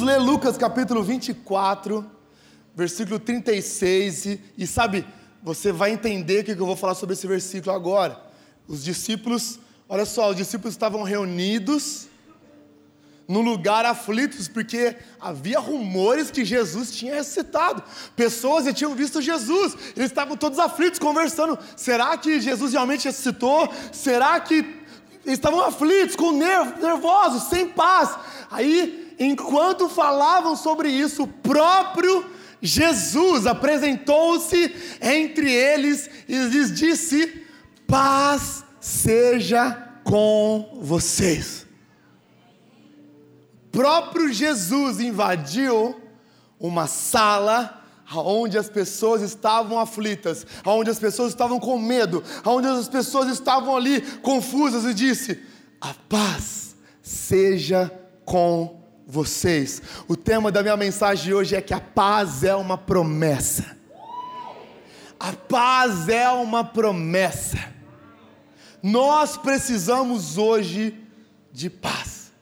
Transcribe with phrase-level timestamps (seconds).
[0.00, 2.10] Vamos ler Lucas capítulo 24,
[2.74, 5.06] versículo 36, e, e sabe,
[5.42, 8.18] você vai entender o que eu vou falar sobre esse versículo agora.
[8.66, 12.08] Os discípulos, olha só, os discípulos estavam reunidos
[13.28, 17.82] num lugar aflitos, porque havia rumores que Jesus tinha ressuscitado.
[18.16, 23.68] Pessoas já tinham visto Jesus, eles estavam todos aflitos, conversando: será que Jesus realmente ressuscitou?
[23.92, 24.80] Será que.
[25.26, 28.18] Eles estavam aflitos, com nervos, nervosos, sem paz.
[28.50, 32.24] Aí, enquanto falavam sobre isso, o próprio
[32.62, 37.44] Jesus apresentou-se entre eles e lhes disse:
[37.86, 41.66] Paz seja com vocês.
[43.70, 46.00] Próprio Jesus invadiu
[46.58, 52.88] uma sala onde as pessoas estavam aflitas, onde as pessoas estavam com medo, onde as
[52.88, 55.40] pessoas estavam ali confusas e disse:
[55.80, 57.90] A paz seja
[58.24, 58.79] com
[59.10, 59.82] vocês.
[60.06, 63.76] O tema da minha mensagem de hoje é que a paz é uma promessa.
[65.18, 67.58] A paz é uma promessa.
[68.82, 70.96] Nós precisamos hoje
[71.52, 72.32] de paz.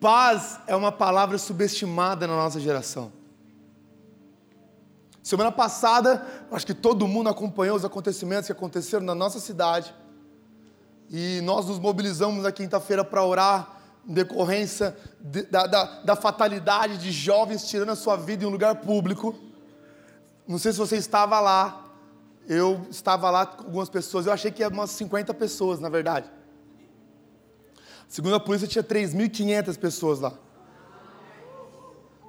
[0.00, 3.12] Paz é uma palavra subestimada na nossa geração.
[5.22, 9.94] Semana passada, acho que todo mundo acompanhou os acontecimentos que aconteceram na nossa cidade.
[11.08, 16.98] E nós nos mobilizamos na quinta-feira para orar em decorrência de, da, da, da, fatalidade
[16.98, 19.34] de jovens tirando a sua vida em um lugar público.
[20.46, 21.78] Não sei se você estava lá.
[22.48, 24.26] Eu estava lá com algumas pessoas.
[24.26, 26.28] Eu achei que eram umas 50 pessoas, na verdade.
[28.08, 30.34] Segundo a polícia, tinha 3.500 pessoas lá.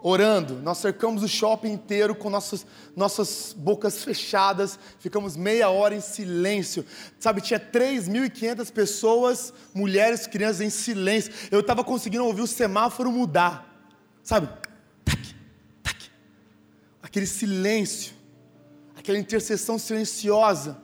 [0.06, 6.02] Orando, nós cercamos o shopping inteiro com nossas, nossas bocas fechadas, ficamos meia hora em
[6.02, 6.86] silêncio.
[7.18, 11.32] Sabe, tinha 3.500 pessoas, mulheres, crianças em silêncio.
[11.50, 13.90] Eu estava conseguindo ouvir o semáforo mudar.
[14.22, 14.50] Sabe?
[15.06, 15.36] Tac,
[15.82, 16.12] tac.
[17.02, 18.14] Aquele silêncio,
[18.98, 20.78] aquela intercessão silenciosa.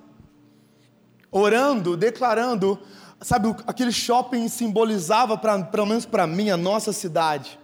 [1.30, 2.80] Orando, declarando
[3.22, 7.59] sabe, aquele shopping simbolizava, pra, pelo menos para mim, a nossa cidade.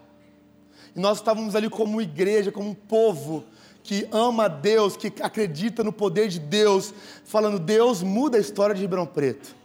[0.95, 3.43] E nós estávamos ali como igreja, como um povo
[3.83, 6.93] que ama Deus, que acredita no poder de Deus,
[7.25, 9.55] falando: Deus muda a história de Ribeirão Preto.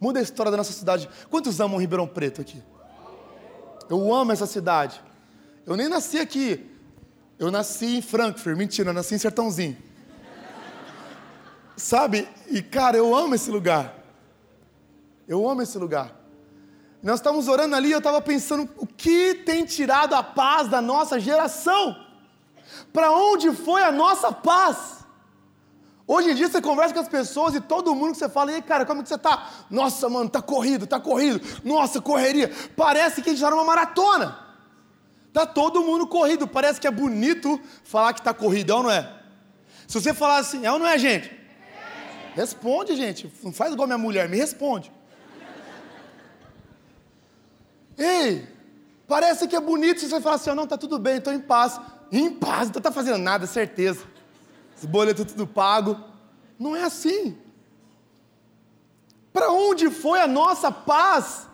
[0.00, 1.08] Muda a história da nossa cidade.
[1.28, 2.62] Quantos amam Ribeirão Preto aqui?
[3.90, 5.02] Eu amo essa cidade.
[5.66, 6.70] Eu nem nasci aqui.
[7.38, 8.56] Eu nasci em Frankfurt.
[8.56, 9.76] Mentira, eu nasci em Sertãozinho.
[11.76, 12.28] Sabe?
[12.48, 13.94] E cara, eu amo esse lugar.
[15.26, 16.14] Eu amo esse lugar.
[17.02, 20.80] Nós estávamos orando ali e eu estava pensando o que tem tirado a paz da
[20.80, 21.96] nossa geração?
[22.92, 24.98] Para onde foi a nossa paz?
[26.06, 28.56] Hoje em dia você conversa com as pessoas e todo mundo que você fala, e
[28.56, 29.46] aí, cara, como que você está?
[29.70, 31.40] Nossa, mano, tá corrido, tá corrido.
[31.62, 32.50] Nossa, correria.
[32.74, 34.38] Parece que a gente está numa maratona.
[35.32, 36.48] Tá todo mundo corrido.
[36.48, 39.22] Parece que é bonito falar que está corrido, é ou não é?
[39.86, 41.30] Se você falar assim, é ou não é, gente?
[42.34, 43.30] Responde, gente.
[43.42, 44.90] Não faz igual minha mulher, me responde.
[47.98, 48.48] Ei,
[49.08, 51.40] parece que é bonito se você falar assim, oh, não, está tudo bem, estou em
[51.40, 51.80] paz.
[52.12, 54.04] Em paz, não está fazendo nada, certeza.
[54.76, 55.98] Os boletos tudo pago.
[56.58, 57.36] Não é assim.
[59.32, 61.48] Para onde foi a nossa paz?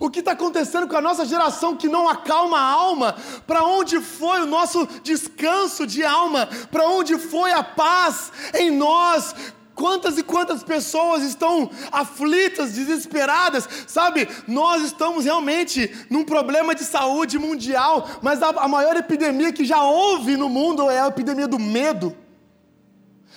[0.00, 3.16] O que está acontecendo com a nossa geração que não acalma a alma?
[3.46, 6.48] Para onde foi o nosso descanso de alma?
[6.70, 9.34] Para onde foi a paz em nós?
[9.76, 14.26] Quantas e quantas pessoas estão aflitas, desesperadas, sabe?
[14.48, 19.82] Nós estamos realmente num problema de saúde mundial, mas a, a maior epidemia que já
[19.82, 22.16] houve no mundo é a epidemia do medo,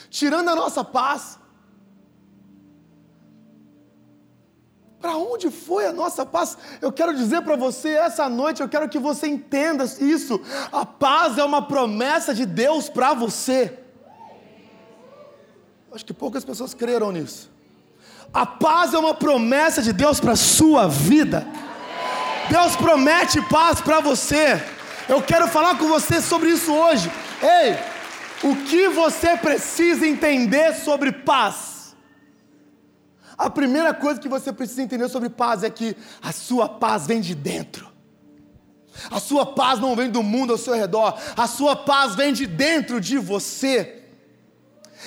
[0.10, 1.38] tirando a nossa paz.
[5.02, 6.58] Para onde foi a nossa paz?
[6.82, 10.40] Eu quero dizer para você essa noite, eu quero que você entenda isso.
[10.72, 13.78] A paz é uma promessa de Deus para você.
[15.94, 17.50] Acho que poucas pessoas creram nisso.
[18.34, 21.48] A paz é uma promessa de Deus para a sua vida.
[22.50, 24.62] Deus promete paz para você.
[25.08, 27.12] Eu quero falar com você sobre isso hoje.
[27.42, 27.76] Ei,
[28.48, 31.96] o que você precisa entender sobre paz?
[33.36, 37.22] A primeira coisa que você precisa entender sobre paz é que a sua paz vem
[37.22, 37.90] de dentro.
[39.10, 42.46] A sua paz não vem do mundo ao seu redor, a sua paz vem de
[42.46, 43.99] dentro de você.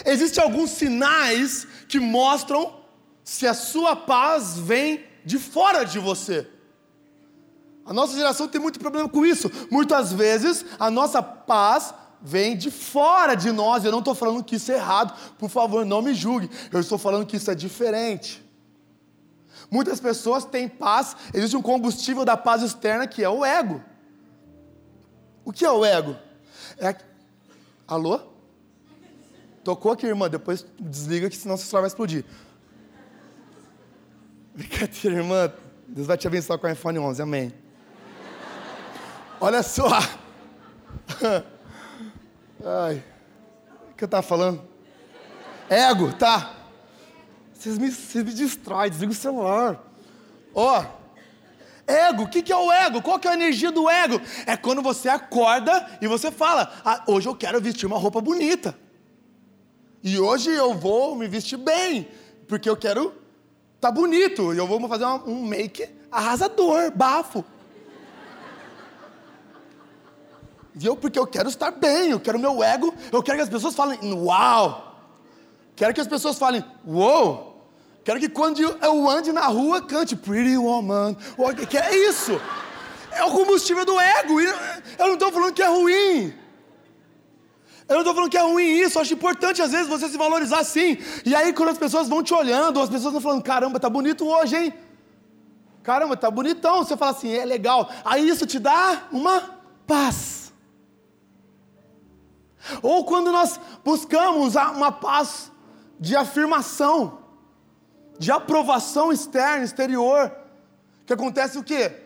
[0.04, 2.80] Existem alguns sinais que mostram
[3.22, 6.48] se a sua paz vem de fora de você.
[7.84, 9.50] A nossa geração tem muito problema com isso.
[9.70, 13.84] Muitas vezes a nossa paz vem de fora de nós.
[13.84, 16.50] Eu não estou falando que isso é errado, por favor, não me julgue.
[16.70, 18.42] Eu estou falando que isso é diferente.
[19.70, 23.82] Muitas pessoas têm paz, existe um combustível da paz externa que é o ego.
[25.44, 26.16] O que é o ego?
[26.78, 26.94] É...
[27.88, 28.31] Alô?
[29.64, 32.24] Tocou aqui, irmã, depois desliga que senão seu celular vai explodir.
[34.54, 35.52] Brincadeira, irmã.
[35.86, 37.52] Deus vai te abençoar com o iPhone 11, amém.
[39.40, 39.88] Olha só.
[42.64, 43.02] Ai.
[43.90, 44.62] O que eu estava falando?
[45.68, 46.54] Ego, tá.
[47.52, 47.88] Vocês me,
[48.24, 49.80] me distraem, desliga o celular.
[50.54, 50.80] Ó.
[50.80, 50.84] Oh,
[51.86, 53.00] ego, o que, que é o ego?
[53.00, 54.20] Qual que é a energia do ego?
[54.46, 58.76] É quando você acorda e você fala: ah, hoje eu quero vestir uma roupa bonita.
[60.02, 62.08] E hoje eu vou me vestir bem,
[62.48, 63.14] porque eu quero
[63.80, 64.54] tá bonito.
[64.54, 67.44] E eu vou fazer um make arrasador, bafo.
[70.82, 73.74] Eu, porque eu quero estar bem, eu quero meu ego, eu quero que as pessoas
[73.74, 74.96] falem, uau!
[75.76, 77.52] Quero que as pessoas falem, uou!
[78.04, 81.14] Quero que quando eu ande na rua, cante Pretty Woman.
[81.68, 82.40] Que é isso?
[83.12, 84.40] É o combustível do ego.
[84.40, 86.34] Eu não estou falando que é ruim.
[87.92, 90.16] Eu não estou falando que é ruim isso, eu acho importante às vezes você se
[90.16, 90.98] valorizar assim.
[91.24, 94.26] E aí quando as pessoas vão te olhando, as pessoas vão falando, caramba, tá bonito
[94.26, 94.74] hoje, hein?
[95.82, 96.84] Caramba, tá bonitão.
[96.84, 97.90] Você fala assim, é legal.
[98.04, 100.52] Aí isso te dá uma paz.
[102.80, 105.50] Ou quando nós buscamos uma paz
[105.98, 107.18] de afirmação,
[108.18, 110.32] de aprovação externa, exterior,
[111.04, 112.01] que acontece o quê?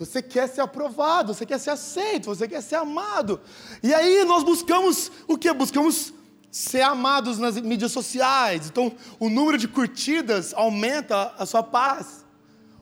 [0.00, 3.38] Você quer ser aprovado, você quer ser aceito, você quer ser amado.
[3.82, 5.52] E aí nós buscamos o que?
[5.52, 6.14] Buscamos
[6.50, 8.66] ser amados nas mídias sociais.
[8.66, 12.24] Então, o número de curtidas aumenta a sua paz.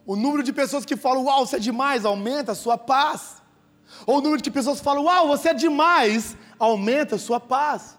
[0.06, 3.42] O número de pessoas que falam, uau, você é demais, aumenta a sua paz.
[4.06, 7.98] Ou o número de pessoas que falam, uau, você é demais, aumenta a sua paz.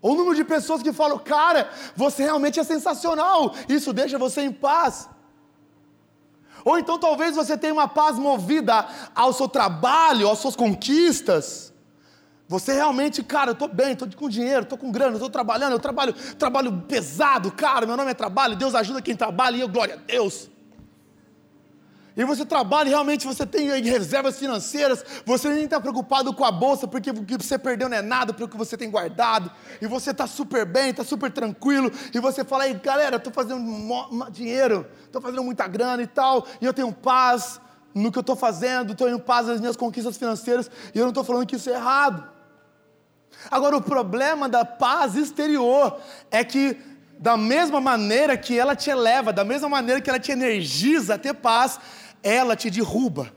[0.00, 4.42] Ou o número de pessoas que falam, cara, você realmente é sensacional, isso deixa você
[4.42, 5.08] em paz.
[6.64, 11.72] Ou então talvez você tenha uma paz movida ao seu trabalho, às suas conquistas.
[12.48, 15.78] Você realmente, cara, eu estou bem, estou com dinheiro, estou com grana, estou trabalhando, eu
[15.78, 19.94] trabalho, trabalho pesado, cara, meu nome é trabalho, Deus ajuda quem trabalha e eu, glória
[19.94, 20.50] a Deus.
[22.16, 26.50] E você trabalha e realmente você tem reservas financeiras, você nem está preocupado com a
[26.50, 30.10] bolsa, porque o que você perdeu não é nada, porque você tem guardado, e você
[30.10, 33.64] está super bem, está super tranquilo, e você fala, aí galera, estou fazendo
[34.30, 37.60] dinheiro, estou fazendo muita grana e tal, e eu tenho paz
[37.94, 41.10] no que eu estou fazendo, estou em paz nas minhas conquistas financeiras, e eu não
[41.10, 42.28] estou falando que isso é errado.
[43.50, 45.98] Agora, o problema da paz exterior
[46.30, 46.76] é que
[47.20, 51.18] da mesma maneira que ela te eleva, da mesma maneira que ela te energiza a
[51.18, 51.78] ter paz,
[52.22, 53.30] ela te derruba.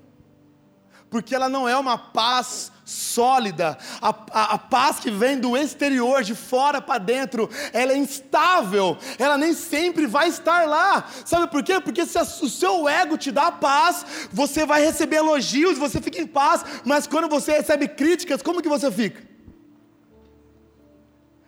[1.10, 6.24] Porque ela não é uma paz sólida, a, a, a paz que vem do exterior,
[6.24, 11.06] de fora para dentro, ela é instável, ela nem sempre vai estar lá.
[11.26, 11.80] Sabe por quê?
[11.82, 16.22] Porque se a, o seu ego te dá paz, você vai receber elogios, você fica
[16.22, 19.33] em paz, mas quando você recebe críticas, como que você fica?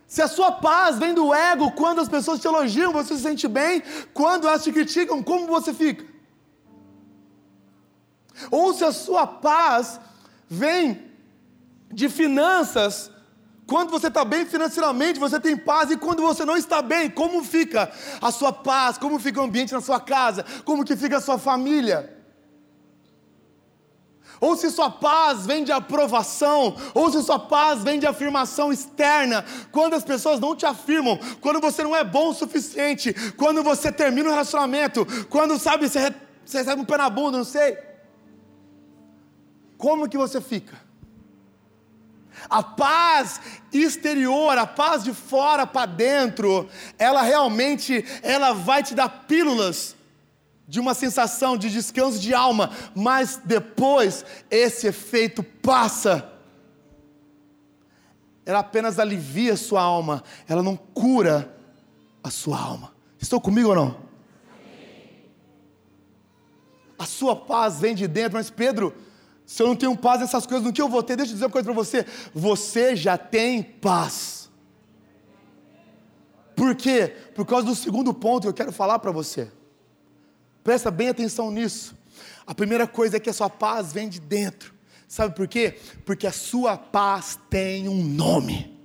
[0.08, 3.48] Se a sua paz vem do ego, quando as pessoas te elogiam, você se sente
[3.48, 3.82] bem,
[4.14, 6.06] quando elas te criticam, como você fica?
[8.52, 10.00] Ou se a sua paz
[10.48, 11.12] vem
[11.92, 13.10] de finanças,
[13.66, 17.44] quando você está bem financeiramente, você tem paz, e quando você não está bem, como
[17.44, 17.92] fica
[18.22, 21.40] a sua paz, como fica o ambiente na sua casa, como que fica a sua
[21.40, 22.16] família?
[24.40, 29.46] Ou se sua paz vem de aprovação, ou se sua paz vem de afirmação externa,
[29.72, 33.92] quando as pessoas não te afirmam, quando você não é bom o suficiente, quando você
[33.92, 36.14] termina o relacionamento, quando sabe, você,
[36.46, 37.78] você recebe um pé na bunda, não sei.
[39.78, 40.86] Como que você fica?
[42.50, 43.40] A paz
[43.72, 49.96] exterior, a paz de fora para dentro, ela realmente, ela vai te dar pílulas
[50.68, 56.32] de uma sensação de descanso de alma, mas depois esse efeito passa.
[58.46, 61.56] Ela apenas alivia a sua alma, ela não cura
[62.24, 62.94] a sua alma.
[63.20, 64.06] Estou comigo ou não?
[66.98, 68.96] A sua paz vem de dentro, mas Pedro,
[69.46, 71.16] se eu não tenho paz nessas coisas, no que eu vou ter?
[71.16, 74.50] Deixa eu dizer uma coisa para você: você já tem paz.
[76.56, 77.16] Por quê?
[77.36, 79.52] Por causa do segundo ponto que eu quero falar para você.
[80.66, 81.96] Presta bem atenção nisso.
[82.44, 84.74] A primeira coisa é que a sua paz vem de dentro.
[85.08, 85.80] Sabe por quê?
[86.04, 88.76] Porque a sua paz tem um nome.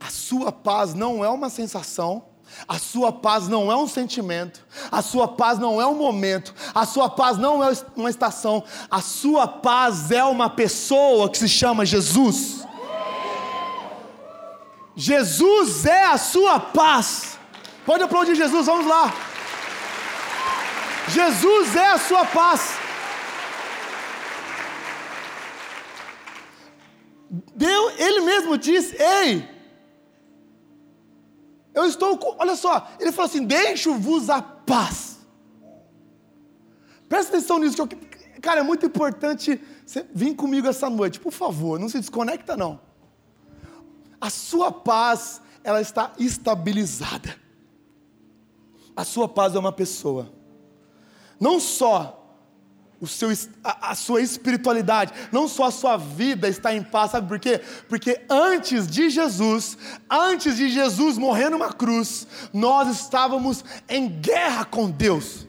[0.00, 2.24] A sua paz não é uma sensação,
[2.66, 6.86] a sua paz não é um sentimento, a sua paz não é um momento, a
[6.86, 11.84] sua paz não é uma estação, a sua paz é uma pessoa que se chama
[11.84, 12.66] Jesus.
[14.96, 17.33] Jesus é a sua paz.
[17.84, 19.12] Pode aplaudir Jesus, vamos lá.
[21.08, 22.78] Jesus é a sua paz.
[27.54, 29.48] Deus, ele mesmo disse: Ei,
[31.74, 32.36] eu estou com.
[32.38, 35.18] Olha só, ele falou assim: Deixo-vos a paz.
[37.08, 38.00] Presta atenção nisso, que eu,
[38.40, 42.80] cara, é muito importante você vir comigo essa noite, por favor, não se desconecta não.
[44.20, 47.43] A sua paz, ela está estabilizada.
[48.96, 50.32] A sua paz é uma pessoa.
[51.40, 52.20] Não só
[53.00, 53.30] o seu,
[53.62, 57.60] a, a, sua espiritualidade, não só a sua vida está em paz, sabe por quê?
[57.88, 59.76] Porque antes de Jesus,
[60.10, 65.46] antes de Jesus morrer numa cruz, nós estávamos em guerra com Deus.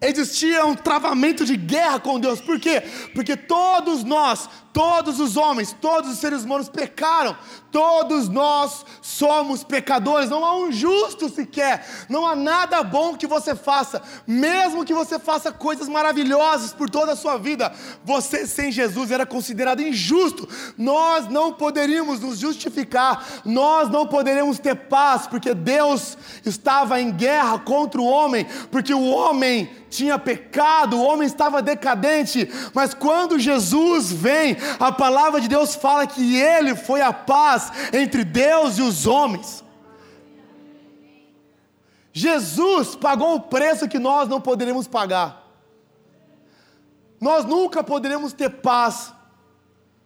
[0.00, 2.82] Existia um travamento de guerra com Deus, por quê?
[3.14, 4.48] Porque todos nós,
[4.78, 7.36] todos os homens, todos os seres humanos pecaram,
[7.68, 13.56] todos nós somos pecadores, não há um justo sequer, não há nada bom que você
[13.56, 17.72] faça, mesmo que você faça coisas maravilhosas por toda a sua vida,
[18.04, 24.76] você sem Jesus era considerado injusto, nós não poderíamos nos justificar, nós não poderíamos ter
[24.76, 26.16] paz, porque Deus
[26.46, 32.48] estava em guerra contra o homem, porque o homem tinha pecado, o homem estava decadente,
[32.74, 38.24] mas quando Jesus vem, a palavra de Deus fala que ele foi a paz entre
[38.24, 39.64] Deus e os homens.
[42.12, 45.46] Jesus pagou o preço que nós não poderíamos pagar.
[47.20, 49.12] Nós nunca poderemos ter paz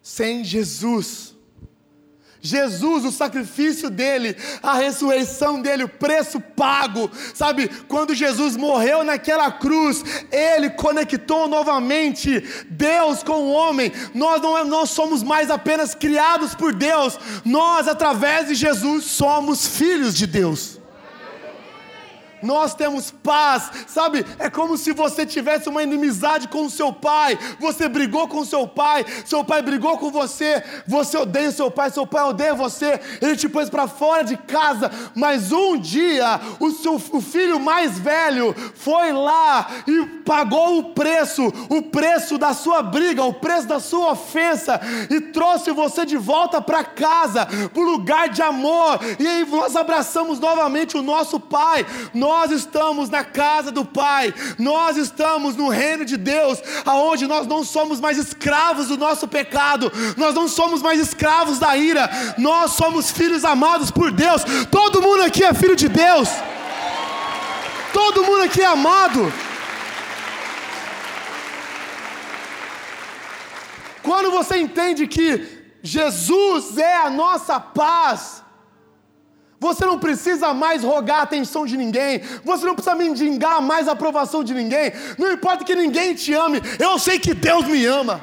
[0.03, 1.35] sem Jesus.
[2.43, 7.69] Jesus, o sacrifício dele, a ressurreição dele, o preço pago, sabe?
[7.87, 13.93] Quando Jesus morreu naquela cruz, ele conectou novamente Deus com o homem.
[14.13, 20.15] Nós não, não somos mais apenas criados por Deus, nós, através de Jesus, somos filhos
[20.15, 20.82] de Deus
[22.43, 24.25] nós temos paz, sabe?
[24.39, 28.67] É como se você tivesse uma inimizade com o seu pai, você brigou com seu
[28.67, 33.37] pai, seu pai brigou com você, você odeia seu pai, seu pai odeia você, ele
[33.37, 38.55] te pôs para fora de casa, mas um dia o seu o filho mais velho
[38.75, 44.13] foi lá e pagou o preço, o preço da sua briga, o preço da sua
[44.13, 44.81] ofensa
[45.11, 49.77] e trouxe você de volta para casa, para o lugar de amor, e aí nós
[49.77, 51.87] abraçamos novamente o nosso pai.
[52.15, 57.47] Nós nós estamos na casa do Pai, nós estamos no reino de Deus, aonde nós
[57.47, 62.73] não somos mais escravos do nosso pecado, nós não somos mais escravos da ira, nós
[62.73, 64.43] somos filhos amados por Deus.
[64.71, 66.29] Todo mundo aqui é filho de Deus.
[67.93, 69.31] Todo mundo aqui é amado.
[74.03, 75.27] Quando você entende que
[75.83, 78.42] Jesus é a nossa paz,
[79.63, 82.21] você não precisa mais rogar a atenção de ninguém.
[82.45, 84.93] Você não precisa mendigar mais a aprovação de ninguém.
[85.17, 86.61] Não importa que ninguém te ame.
[86.81, 88.21] Eu sei que Deus me ama.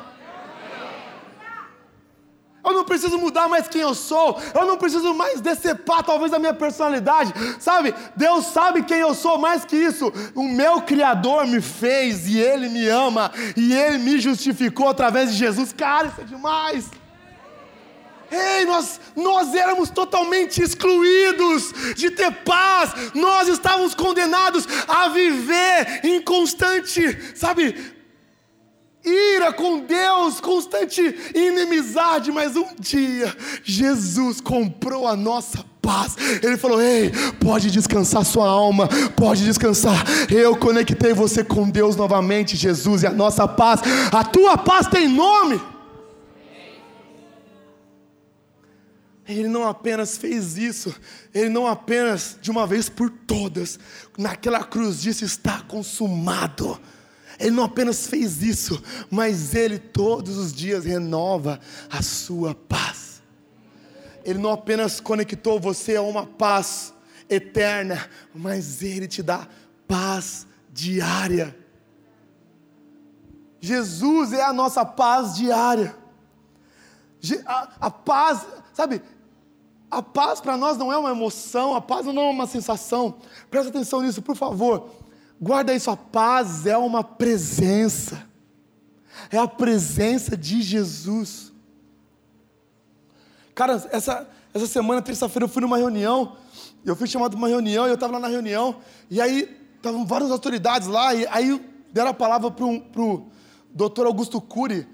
[2.62, 4.38] Eu não preciso mudar mais quem eu sou.
[4.54, 7.34] Eu não preciso mais decepar talvez a minha personalidade.
[7.58, 7.96] Sabe?
[8.18, 10.12] Deus sabe quem eu sou mais que isso.
[10.36, 13.32] O meu Criador me fez e Ele me ama.
[13.56, 15.72] E Ele me justificou através de Jesus.
[15.72, 16.90] Cara, isso é demais.
[18.32, 26.22] Ei, nós, nós éramos totalmente excluídos de ter paz, nós estávamos condenados a viver em
[26.22, 27.02] constante,
[27.36, 27.76] sabe,
[29.04, 31.02] ira com Deus, constante
[31.34, 36.16] inimizade, mas um dia Jesus comprou a nossa paz.
[36.44, 40.06] Ele falou: Ei, pode descansar sua alma, pode descansar.
[40.30, 43.82] Eu conectei você com Deus novamente, Jesus, e a nossa paz.
[44.12, 45.60] A tua paz tem nome.
[49.30, 50.92] Ele não apenas fez isso,
[51.32, 53.78] ele não apenas de uma vez por todas,
[54.18, 56.82] naquela cruz disse: está consumado.
[57.40, 61.60] Ele não apenas fez isso, mas ele todos os dias renova
[61.92, 63.22] a sua paz.
[64.26, 66.92] Ele não apenas conectou você a uma paz
[67.30, 69.48] eterna, mas ele te dá
[69.88, 71.56] paz diária.
[73.62, 75.96] Jesus é a nossa paz diária.
[77.46, 79.02] A, a paz, sabe,
[79.90, 83.16] a paz para nós não é uma emoção, a paz não é uma sensação.
[83.50, 84.90] Presta atenção nisso, por favor.
[85.42, 88.28] Guarda isso, a paz é uma presença.
[89.32, 91.52] É a presença de Jesus.
[93.56, 96.38] Cara, essa, essa semana, terça-feira, eu fui numa reunião.
[96.86, 98.78] Eu fui chamado para uma reunião e eu estava lá na reunião.
[99.10, 101.14] E aí, estavam várias autoridades lá.
[101.14, 101.60] E aí,
[101.92, 103.28] deram a palavra para o
[103.72, 104.88] doutor Augusto Cury.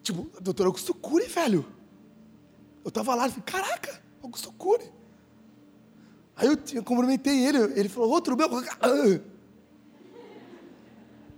[0.00, 1.64] tipo, doutor Augusto Cury, velho
[2.84, 4.90] Eu estava lá e falei, caraca, Augusto Cury.
[6.36, 8.48] Aí eu, eu cumprimentei ele, ele falou, outro meu.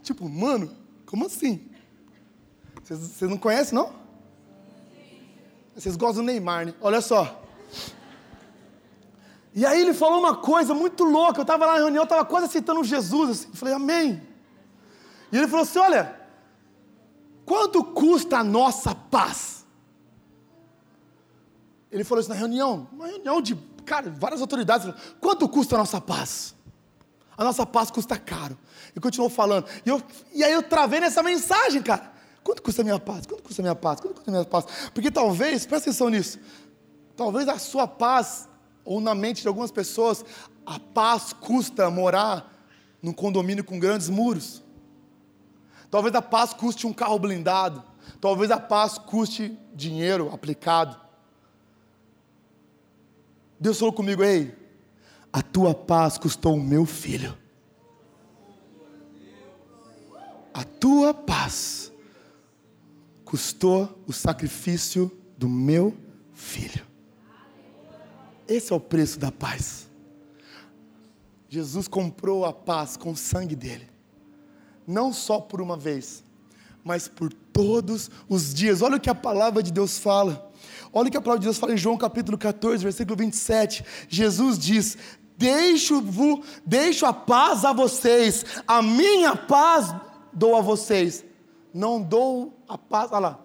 [0.03, 0.71] Tipo, mano,
[1.07, 1.69] como assim?
[2.83, 3.93] Vocês, vocês não conhecem, não?
[5.75, 6.75] Vocês gostam do Neymar, né?
[6.81, 7.43] Olha só.
[9.55, 11.39] E aí ele falou uma coisa muito louca.
[11.39, 13.31] Eu estava lá na reunião, estava quase aceitando Jesus.
[13.31, 13.49] Assim.
[13.51, 14.23] Eu falei, amém.
[15.31, 16.21] E ele falou assim: olha,
[17.47, 19.54] quanto custa a nossa paz?
[21.95, 23.55] Ele falou isso na reunião, uma reunião de,
[23.87, 24.93] cara, várias autoridades.
[25.21, 26.53] Quanto custa a nossa paz?
[27.39, 28.59] A nossa paz custa caro.
[28.97, 29.69] E continuou falando.
[29.87, 32.13] E, eu, e aí eu travei nessa mensagem, cara.
[32.43, 33.27] Quanto custa a minha paz?
[33.27, 34.01] Quanto custa a minha paz?
[34.01, 34.67] Quanto custa a minha paz?
[34.93, 36.41] Porque talvez, presta atenção nisso,
[37.17, 38.49] talvez a sua paz
[38.85, 40.25] ou na mente de algumas pessoas,
[40.67, 42.53] a paz custa morar
[43.01, 44.65] num condomínio com grandes muros.
[45.93, 47.85] Talvez a paz custe um carro blindado.
[48.21, 51.04] Talvez a paz custe dinheiro aplicado.
[53.65, 54.55] Deus falou comigo, ei,
[55.33, 57.35] a tua paz custou o meu filho.
[60.53, 61.91] A tua paz
[63.25, 65.97] custou o sacrifício do meu
[66.35, 66.87] filho.
[68.47, 69.89] Esse é o preço da paz.
[71.49, 73.89] Jesus comprou a paz com o sangue dele,
[74.87, 76.23] não só por uma vez,
[76.85, 78.83] mas por todos os dias.
[78.83, 80.53] Olha o que a palavra de Deus fala.
[80.97, 83.85] Olha o que a palavra de Deus fala em João capítulo 14, versículo 27.
[84.09, 84.97] Jesus diz:
[85.37, 86.01] Deixo,
[86.65, 89.93] deixo a paz a vocês, a minha paz
[90.33, 91.25] dou a vocês.
[91.75, 93.41] Não dou a paz, olha lá.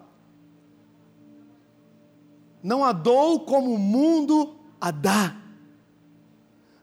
[2.62, 5.36] Não a dou como o mundo a dar.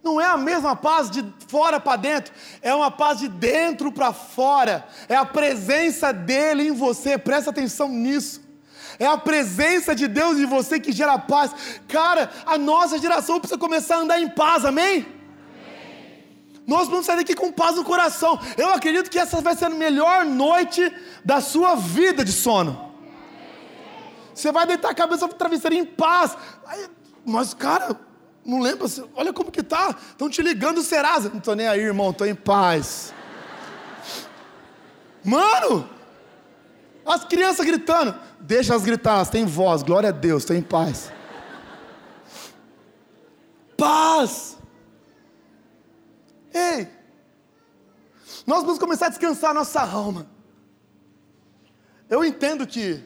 [0.03, 4.12] Não é a mesma paz de fora para dentro, é uma paz de dentro para
[4.12, 4.86] fora.
[5.07, 8.46] É a presença dele em você, presta atenção nisso.
[8.99, 11.51] É a presença de Deus em você que gera paz.
[11.88, 15.05] Cara, a nossa geração precisa começar a andar em paz, amém?
[16.65, 18.39] Nós vamos sair daqui com paz no coração.
[18.57, 20.91] Eu acredito que essa vai ser a melhor noite
[21.23, 22.91] da sua vida de sono.
[24.33, 26.38] Você vai deitar a cabeça para o travesseiro em paz.
[26.65, 26.88] Aí,
[27.25, 27.97] mas, cara,
[28.45, 28.88] não lembra?
[29.15, 29.95] Olha como que tá.
[30.10, 31.29] Estão te ligando Serasa.
[31.29, 32.12] Não estou nem aí, irmão.
[32.12, 33.13] Estou em paz.
[35.23, 35.89] Mano!
[37.05, 38.13] As crianças gritando.
[38.39, 39.84] Deixa elas gritar, têm voz.
[39.84, 41.12] Glória a Deus, estou em paz.
[43.78, 44.58] Paz!
[46.54, 46.88] Ei!
[48.45, 50.28] Nós vamos começar a descansar a nossa alma.
[52.10, 53.04] Eu entendo que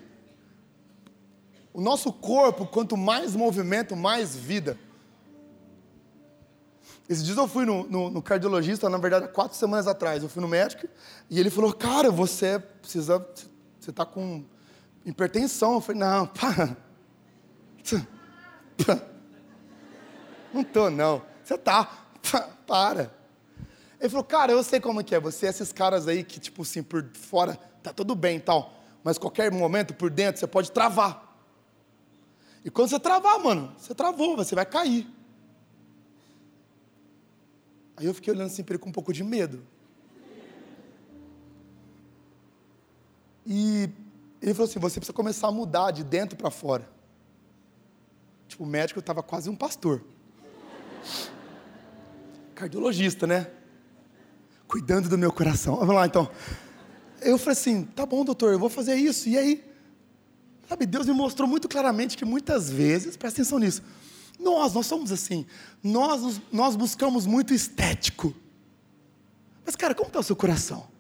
[1.74, 4.78] o nosso corpo, quanto mais movimento, mais vida.
[7.10, 10.22] Esses dias eu fui no, no, no, cardiologista, na verdade, há quatro semanas atrás.
[10.22, 10.88] Eu fui no médico
[11.30, 13.26] e ele falou: Cara, você precisa.
[13.80, 14.46] Você está com
[15.06, 15.76] hipertensão.
[15.76, 16.78] Eu falei: Não, pá.
[20.54, 21.22] Não tô, não.
[21.44, 22.08] Você tá.
[22.68, 23.14] Para.
[24.00, 25.20] Ele falou: Cara, eu sei como que é.
[25.20, 28.74] Você é esses caras aí que, tipo assim, por fora tá tudo bem e tal.
[29.04, 31.30] Mas qualquer momento, por dentro, você pode travar.
[32.64, 35.08] E quando você travar, mano, você travou, você vai cair.
[37.98, 39.66] Aí eu fiquei olhando assim para ele com um pouco de medo.
[43.46, 43.90] E
[44.42, 46.90] ele falou assim: você precisa começar a mudar de dentro para fora.
[48.48, 50.04] Tipo, o médico estava quase um pastor.
[52.56, 53.48] Cardiologista, né?
[54.68, 55.76] Cuidando do meu coração.
[55.78, 56.30] Vamos lá então.
[57.22, 59.30] Eu falei assim: tá bom, doutor, eu vou fazer isso.
[59.30, 59.72] E aí?
[60.68, 63.84] Sabe, Deus me mostrou muito claramente que muitas vezes, presta atenção nisso,
[64.40, 65.46] nós, nós somos assim,
[65.84, 68.34] nós, nós buscamos muito estético.
[69.66, 70.91] Mas, cara, como está o seu coração?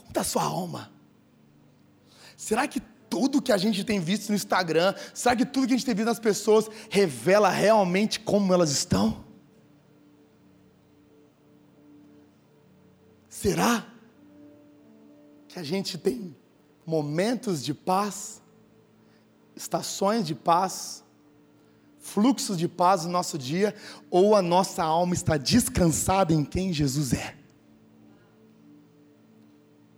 [0.00, 0.90] Como está a sua alma?
[2.34, 5.76] Será que tudo que a gente tem visto no Instagram, será que tudo que a
[5.76, 9.22] gente tem visto nas pessoas revela realmente como elas estão?
[13.28, 13.86] Será
[15.48, 16.34] que a gente tem
[16.86, 18.40] momentos de paz,
[19.54, 21.04] estações de paz,
[21.98, 23.74] fluxos de paz no nosso dia,
[24.10, 27.39] ou a nossa alma está descansada em quem Jesus é.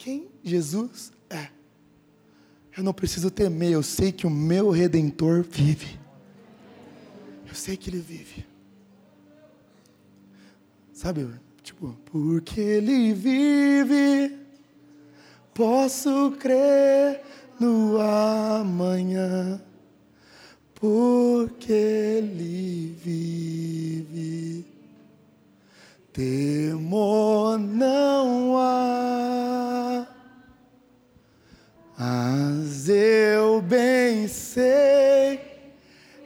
[0.02, 1.48] Quem Jesus é.
[2.76, 5.98] Eu não preciso temer, eu sei que o meu redentor vive.
[7.46, 8.44] Eu sei que ele vive.
[10.92, 11.28] Sabe,
[11.62, 14.42] tipo, porque ele vive
[15.54, 17.20] Posso crer
[17.60, 19.60] no amanhã,
[20.74, 24.64] porque Ele vive.
[26.12, 30.06] Temor não há,
[31.98, 35.40] mas eu bem sei,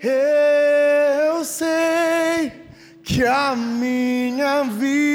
[0.03, 2.53] eu sei
[3.05, 5.07] que a minha vida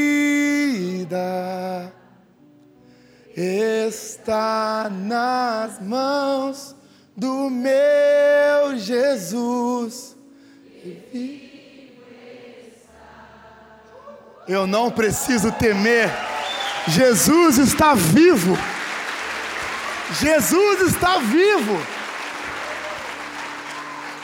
[3.35, 6.73] está nas mãos
[7.17, 10.15] do meu Jesus.
[14.47, 16.09] Eu não preciso temer,
[16.87, 18.57] Jesus está vivo.
[20.19, 21.79] Jesus está vivo.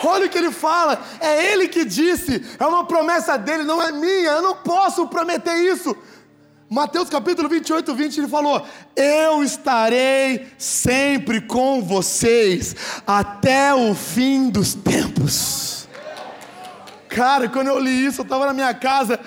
[0.04, 3.92] Olha o que ele fala, é ele que disse, é uma promessa dele, não é
[3.92, 5.96] minha, eu não posso prometer isso.
[6.70, 12.76] Mateus capítulo 28, 20, ele falou: Eu estarei sempre com vocês
[13.06, 15.88] até o fim dos tempos.
[17.08, 19.18] Cara, quando eu li isso, eu estava na minha casa,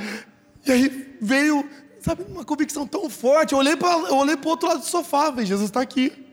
[0.67, 1.69] e aí veio,
[2.01, 3.53] sabe, uma convicção tão forte.
[3.53, 6.27] Eu olhei para o outro lado do sofá, falei, Jesus está aqui.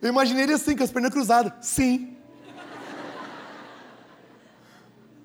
[0.00, 1.52] Eu imaginei ele assim, com as pernas cruzadas.
[1.60, 2.16] Sim.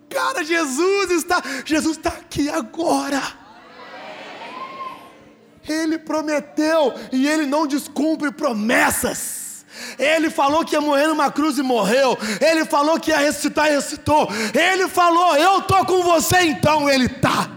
[0.10, 3.22] Cara, Jesus está, Jesus está aqui agora.
[5.68, 9.43] Ele prometeu e ele não descumpre promessas.
[9.98, 12.18] Ele falou que ia morrer numa cruz e morreu.
[12.42, 14.28] Ele falou que ia ressuscitar e ressuscitou.
[14.54, 17.50] Ele falou: Eu estou com você, então ele está.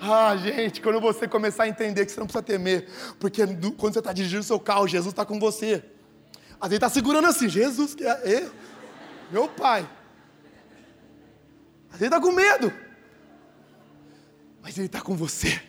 [0.00, 2.88] Ah, gente, quando você começar a entender que você não precisa temer,
[3.18, 3.46] porque
[3.78, 5.82] quando você está dirigindo seu carro, Jesus está com você.
[6.60, 8.50] Às vezes está segurando assim, Jesus, que é eu,
[9.30, 9.88] meu pai.
[11.90, 12.72] Às vezes está com medo,
[14.60, 15.60] mas Ele está com você.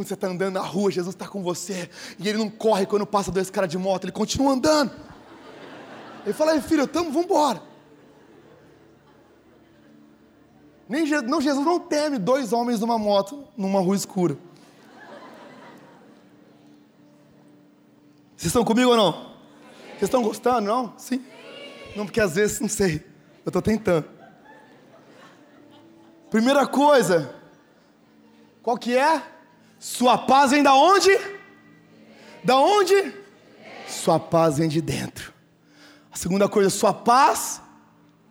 [0.00, 1.90] Quando você está andando na rua, Jesus está com você.
[2.18, 4.90] E Ele não corre quando passa dois caras de moto, Ele continua andando.
[6.24, 7.62] Ele fala, filho, tamo, vamos embora.
[10.88, 14.38] Nem não, Jesus não teme dois homens numa moto, numa rua escura.
[18.38, 19.12] Vocês estão comigo ou não?
[19.90, 20.94] Vocês estão gostando, não?
[20.96, 21.22] Sim?
[21.94, 23.04] Não, porque às vezes, não sei,
[23.44, 24.08] eu estou tentando.
[26.30, 27.34] Primeira coisa,
[28.62, 29.39] qual que é?
[29.80, 31.18] Sua paz vem da onde?
[32.44, 33.14] Da onde?
[33.88, 35.32] Sua paz vem de dentro.
[36.12, 37.62] A segunda coisa, sua paz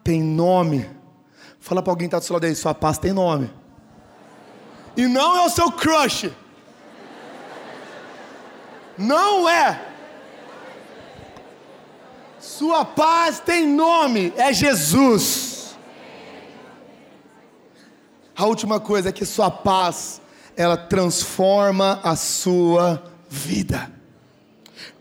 [0.03, 0.87] tem nome.
[1.59, 3.51] Fala para alguém que está do seu lado aí, sua paz tem nome.
[4.95, 6.31] E não é o seu crush.
[8.95, 9.87] Não é.
[12.39, 15.75] Sua paz tem nome, é Jesus.
[18.35, 20.21] A última coisa é que sua paz,
[20.59, 23.89] ela transforma a sua vida.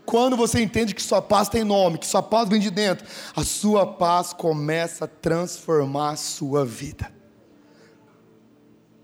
[0.05, 3.43] Quando você entende que sua paz tem nome, que sua paz vem de dentro, a
[3.43, 7.11] sua paz começa a transformar a sua vida.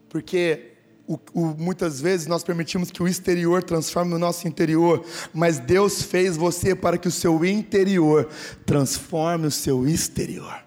[0.08, 5.60] Porque o, o, muitas vezes nós permitimos que o exterior transforme o nosso interior, mas
[5.60, 8.30] Deus fez você para que o seu interior
[8.66, 10.64] transforme o seu exterior.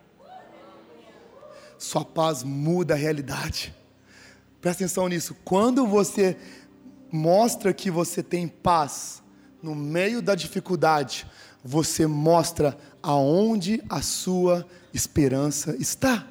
[1.78, 3.77] Sua paz muda a realidade.
[4.60, 5.36] Presta atenção nisso.
[5.44, 6.36] Quando você
[7.10, 9.22] mostra que você tem paz
[9.62, 11.26] no meio da dificuldade,
[11.64, 16.26] você mostra aonde a sua esperança está.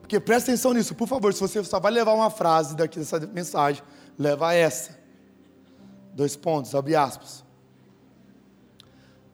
[0.00, 3.18] Porque presta atenção nisso, por favor, se você só vai levar uma frase daqui dessa
[3.20, 3.82] mensagem,
[4.18, 4.98] leva essa.
[6.14, 7.42] Dois pontos, abre aspas.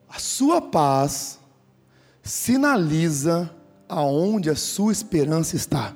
[0.08, 1.38] A sua paz
[2.22, 3.50] sinaliza
[3.88, 5.94] aonde a sua esperança está.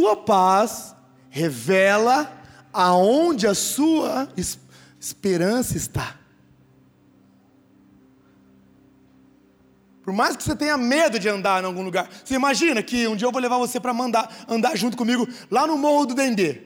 [0.00, 0.96] Sua paz
[1.28, 2.32] revela
[2.72, 4.26] aonde a sua
[4.98, 6.16] esperança está.
[10.02, 13.14] Por mais que você tenha medo de andar em algum lugar, você imagina que um
[13.14, 16.62] dia eu vou levar você para mandar andar junto comigo lá no Morro do Dendê,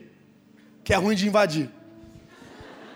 [0.81, 1.69] que é ruim de invadir.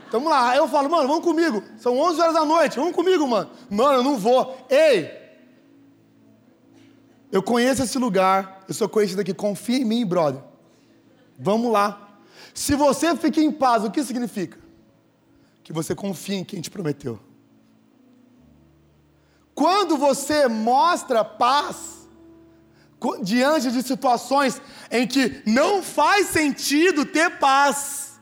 [0.09, 0.51] Tamo lá.
[0.51, 1.61] Aí eu falo, mano, vamos comigo.
[1.77, 3.51] São 11 horas da noite, vamos comigo, mano.
[3.69, 4.65] Mano, eu não vou.
[4.69, 5.18] Ei!
[7.31, 10.41] Eu conheço esse lugar, eu sou conhecido aqui, confia em mim, brother.
[11.37, 12.19] Vamos lá.
[12.53, 14.57] Se você fica em paz, o que significa?
[15.63, 17.19] Que você confia em quem te prometeu.
[19.53, 22.07] Quando você mostra paz,
[23.21, 24.61] diante de situações
[24.91, 28.19] em que não faz sentido ter paz,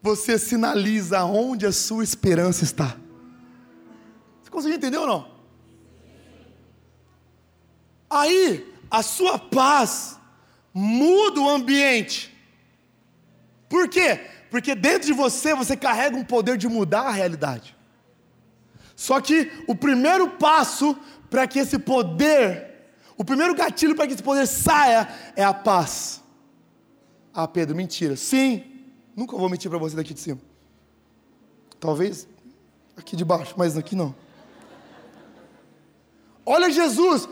[0.00, 2.96] você sinaliza onde a sua esperança está.
[4.42, 5.37] Você conseguiu entender ou não?
[8.20, 10.18] Aí, a sua paz
[10.72, 12.34] muda o ambiente.
[13.68, 14.20] Por quê?
[14.50, 17.76] Porque dentro de você você carrega um poder de mudar a realidade.
[18.96, 20.96] Só que o primeiro passo
[21.30, 26.22] para que esse poder, o primeiro gatilho para que esse poder saia é a paz.
[27.32, 28.16] Ah, Pedro, mentira.
[28.16, 28.78] Sim,
[29.18, 30.38] Nunca vou mentir para você daqui de cima.
[31.80, 32.28] Talvez
[32.96, 34.14] aqui de baixo, mas aqui não.
[36.46, 37.28] Olha Jesus,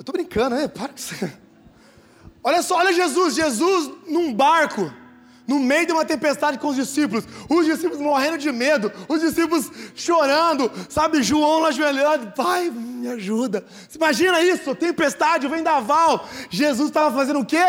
[0.00, 0.66] Eu estou brincando, né?
[0.66, 1.30] Para com você.
[2.42, 4.90] Olha só, olha Jesus, Jesus num barco,
[5.46, 9.70] no meio de uma tempestade com os discípulos, os discípulos morrendo de medo, os discípulos
[9.94, 13.62] chorando, sabe, João lá ajoelhando, pai, me ajuda.
[13.94, 16.26] Imagina isso, tempestade, vendaval.
[16.48, 17.66] Jesus estava fazendo o quê?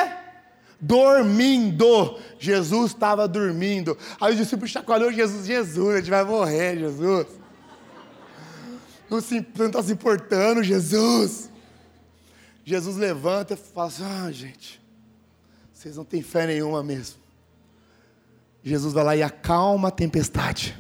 [0.80, 2.18] Dormindo.
[2.40, 3.98] Jesus estava dormindo.
[4.22, 7.28] Aí os discípulos chacoalhou Jesus, Jesus, a gente vai morrer, Jesus.
[9.10, 11.51] Não está se importando, Jesus.
[12.64, 14.82] Jesus levanta e fala assim: Ah, gente,
[15.74, 17.20] vocês não têm fé nenhuma mesmo.
[18.64, 20.78] Jesus vai lá e acalma a tempestade.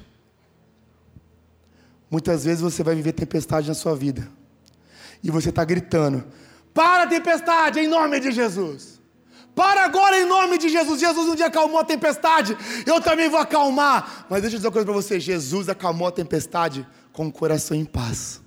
[2.09, 4.29] Muitas vezes você vai viver tempestade na sua vida.
[5.23, 6.23] E você está gritando:
[6.73, 9.01] Para a tempestade, em nome de Jesus.
[9.55, 10.99] Para agora em nome de Jesus.
[10.99, 12.57] Jesus um dia acalmou a tempestade.
[12.85, 14.25] Eu também vou acalmar.
[14.29, 17.75] Mas deixa eu dizer uma coisa para você: Jesus acalmou a tempestade com o coração
[17.75, 18.41] em paz.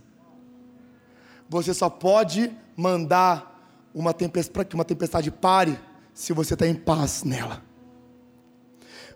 [1.54, 5.78] Você só pode mandar uma tempestade para que uma tempestade pare
[6.12, 7.62] se você está em paz nela.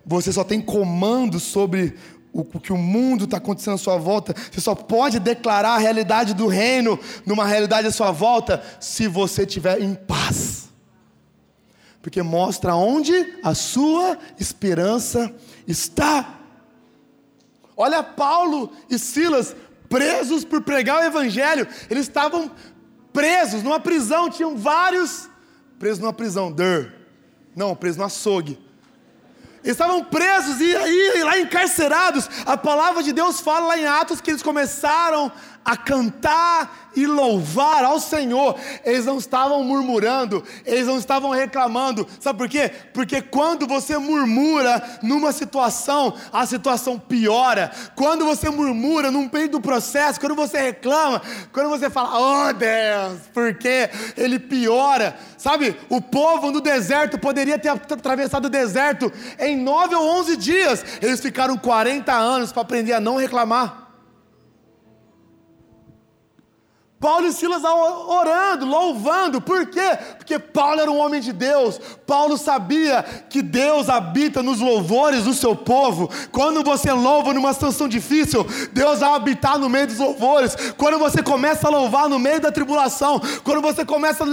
[0.05, 1.97] Você só tem comando sobre
[2.31, 4.33] o, que o mundo está acontecendo à sua volta.
[4.49, 9.43] Você só pode declarar a realidade do reino numa realidade à sua volta se você
[9.43, 10.69] estiver em paz.
[12.01, 15.35] Porque mostra onde a sua esperança
[15.67, 16.39] está.
[17.75, 19.53] Olha Paulo e Silas
[19.89, 21.67] presos por pregar o evangelho.
[21.89, 22.51] Eles estavam
[23.11, 25.29] presos numa prisão, tinham vários
[25.77, 26.93] presos numa prisão, der.
[27.55, 28.59] Não, presos no açougue.
[29.61, 32.29] Eles estavam presos e aí lá encarcerados.
[32.45, 35.31] A palavra de Deus fala lá em Atos que eles começaram
[35.69, 38.55] a cantar e louvar ao Senhor.
[38.83, 42.07] Eles não estavam murmurando, eles não estavam reclamando.
[42.19, 42.71] Sabe por quê?
[42.91, 47.69] Porque quando você murmura numa situação, a situação piora.
[47.95, 51.21] Quando você murmura num meio do processo, quando você reclama,
[51.53, 55.15] quando você fala, oh Deus, porque ele piora.
[55.37, 60.83] Sabe, o povo no deserto poderia ter atravessado o deserto em nove ou onze dias.
[60.99, 63.88] Eles ficaram 40 anos para aprender a não reclamar.
[66.99, 69.97] Paulo e Silas orando, louvando, por quê?
[70.17, 75.33] Porque Paulo era um homem de Deus, Paulo sabia que Deus habita nos louvores do
[75.33, 76.09] seu povo.
[76.29, 80.55] Quando você louva numa situação difícil, Deus vai habitar no meio dos louvores.
[80.77, 84.25] Quando você começa a louvar no meio da tribulação, quando você começa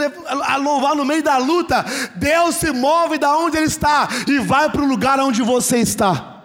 [0.42, 1.84] a louvar no meio da luta,
[2.16, 6.35] Deus se move da onde Ele está e vai para o lugar onde você está.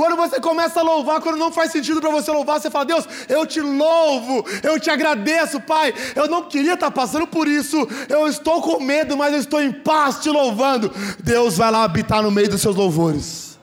[0.00, 3.06] Quando você começa a louvar, quando não faz sentido para você louvar, você fala: Deus,
[3.28, 5.92] eu te louvo, eu te agradeço, Pai.
[6.16, 7.76] Eu não queria estar passando por isso,
[8.08, 10.90] eu estou com medo, mas eu estou em paz te louvando.
[11.22, 13.58] Deus vai lá habitar no meio dos seus louvores.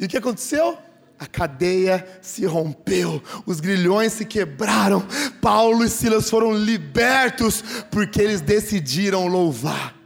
[0.00, 0.76] E o que aconteceu?
[1.20, 5.06] A cadeia se rompeu, os grilhões se quebraram,
[5.40, 9.97] Paulo e Silas foram libertos porque eles decidiram louvar.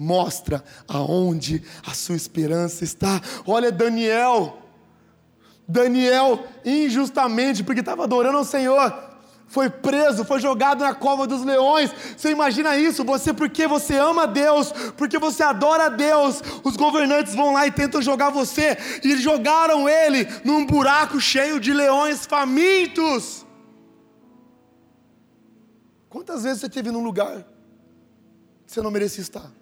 [0.00, 3.20] Mostra aonde a sua esperança está.
[3.44, 4.62] Olha Daniel,
[5.66, 8.94] Daniel, injustamente, porque estava adorando ao Senhor,
[9.48, 11.90] foi preso, foi jogado na cova dos leões.
[12.16, 13.02] Você imagina isso?
[13.04, 18.00] Você, porque você ama Deus, porque você adora Deus, os governantes vão lá e tentam
[18.00, 23.44] jogar você, e jogaram ele num buraco cheio de leões famintos.
[26.08, 27.44] Quantas vezes você esteve num lugar
[28.64, 29.57] que você não merecia estar?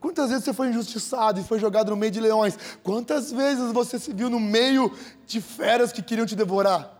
[0.00, 2.56] Quantas vezes você foi injustiçado e foi jogado no meio de leões?
[2.82, 4.92] Quantas vezes você se viu no meio
[5.26, 6.98] de feras que queriam te devorar?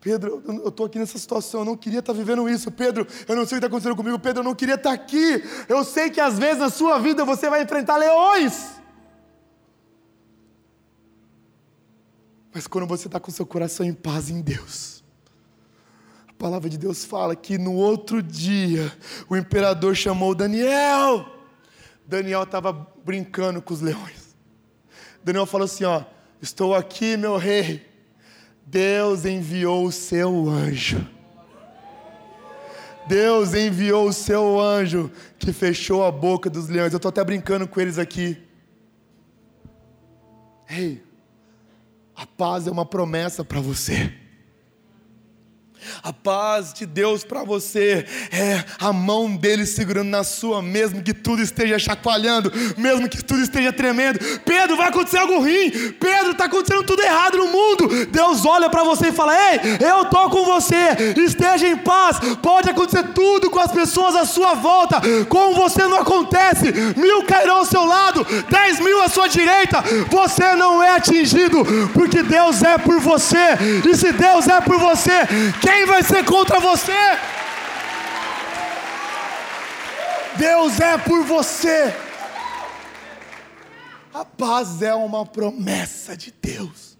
[0.00, 2.70] Pedro, eu estou aqui nessa situação, eu não queria estar vivendo isso.
[2.70, 4.18] Pedro, eu não sei o que está acontecendo comigo.
[4.18, 5.42] Pedro, eu não queria estar aqui.
[5.66, 8.74] Eu sei que às vezes na sua vida você vai enfrentar leões.
[12.52, 15.03] Mas quando você está com seu coração em paz em Deus,
[16.44, 18.92] palavra de Deus fala que no outro dia
[19.30, 21.26] o imperador chamou Daniel.
[22.06, 22.70] Daniel estava
[23.02, 24.36] brincando com os leões.
[25.24, 26.02] Daniel falou assim: Ó,
[26.42, 27.90] estou aqui, meu rei.
[28.66, 31.08] Deus enviou o seu anjo.
[33.08, 36.92] Deus enviou o seu anjo que fechou a boca dos leões.
[36.92, 38.36] Eu estou até brincando com eles aqui.
[40.68, 41.02] Ei,
[42.14, 44.23] a paz é uma promessa para você.
[46.02, 51.12] A paz de Deus para você é a mão dele segurando na sua, mesmo que
[51.12, 54.18] tudo esteja chacoalhando, mesmo que tudo esteja tremendo.
[54.44, 55.70] Pedro, vai acontecer algo ruim.
[55.98, 58.06] Pedro, está acontecendo tudo errado no mundo.
[58.06, 61.14] Deus olha para você e fala: Ei, eu estou com você.
[61.16, 62.18] Esteja em paz.
[62.42, 65.00] Pode acontecer tudo com as pessoas à sua volta.
[65.28, 66.72] Com você não acontece.
[66.96, 69.82] Mil cairão ao seu lado, dez mil à sua direita.
[70.10, 73.56] Você não é atingido, porque Deus é por você.
[73.88, 75.12] E se Deus é por você,
[75.60, 76.92] quem vai ser contra você?
[80.36, 81.94] Deus é por você.
[84.12, 86.96] A paz é uma promessa de Deus.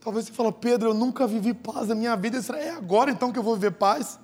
[0.00, 2.38] Talvez você fale, Pedro, eu nunca vivi paz na minha vida.
[2.56, 4.18] É agora então que eu vou viver paz?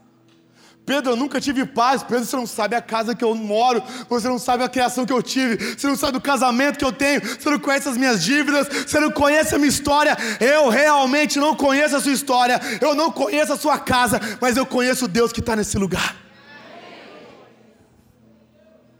[0.87, 2.05] Pedro, eu nunca tive paz.
[2.05, 5.13] Pedro, você não sabe a casa que eu moro, você não sabe a criação que
[5.13, 8.23] eu tive, você não sabe o casamento que eu tenho, você não conhece as minhas
[8.23, 10.17] dívidas, você não conhece a minha história.
[10.41, 14.65] Eu realmente não conheço a sua história, eu não conheço a sua casa, mas eu
[14.65, 16.15] conheço o Deus que está nesse lugar.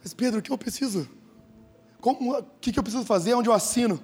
[0.03, 1.09] Mas Pedro, o que eu preciso?
[2.01, 3.35] Como, o que eu preciso fazer?
[3.35, 4.03] Onde eu assino?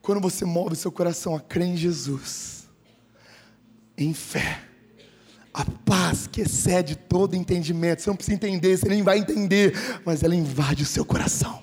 [0.00, 2.66] Quando você move seu coração a crer em Jesus,
[3.96, 4.73] em fé
[5.54, 8.02] a paz que excede todo entendimento.
[8.02, 9.72] Você não precisa entender, você nem vai entender,
[10.04, 11.62] mas ela invade o seu coração.